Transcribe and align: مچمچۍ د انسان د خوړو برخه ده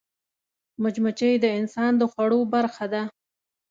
مچمچۍ 0.81 1.33
د 1.43 1.45
انسان 1.59 1.91
د 1.97 2.01
خوړو 2.11 2.39
برخه 2.53 2.85
ده 2.93 3.03